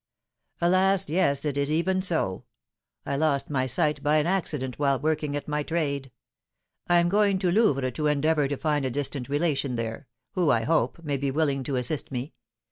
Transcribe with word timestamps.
"Alas! 0.61 1.09
yes, 1.11 1.45
it 1.45 1.59
is 1.59 1.71
even 1.71 2.01
so. 2.01 2.43
I 3.05 3.15
lost 3.15 3.51
my 3.51 3.67
sight 3.67 4.01
by 4.01 4.17
an 4.17 4.25
accident 4.25 4.79
while 4.79 4.99
working 4.99 5.35
at 5.35 5.47
my 5.47 5.61
trade. 5.61 6.09
I 6.87 6.97
am 6.97 7.07
going 7.07 7.37
to 7.37 7.51
Louvres 7.51 7.93
to 7.93 8.07
endeavour 8.07 8.47
to 8.47 8.57
find 8.57 8.83
a 8.83 8.89
distant 8.89 9.29
relation 9.29 9.75
there, 9.75 10.07
who, 10.31 10.49
I 10.49 10.63
hope, 10.63 11.03
may 11.03 11.17
be 11.17 11.29
willing 11.29 11.61
to 11.65 11.75
assist 11.75 12.11
me. 12.11 12.33